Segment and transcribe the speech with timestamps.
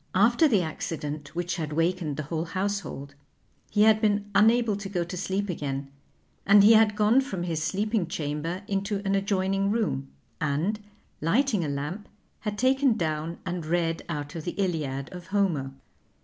[0.15, 3.13] After the accident, which had wakened the whole household,
[3.69, 5.91] he had been unable to go to sleep again
[6.43, 10.07] and he had gone from his sleeping chamber into an adjoining room,
[10.39, 10.79] and,
[11.21, 12.09] lighting a lamp,
[12.39, 15.69] had taken down and read out of the "Iliad" of Homer.